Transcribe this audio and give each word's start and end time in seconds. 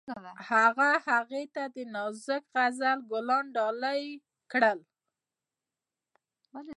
هغه 0.49 0.89
هغې 1.07 1.43
ته 1.55 1.63
د 1.75 1.77
نازک 1.95 2.43
غزل 2.55 2.99
ګلان 3.09 3.45
ډالۍ 3.55 4.03
هم 4.17 4.21
کړل. 4.51 4.79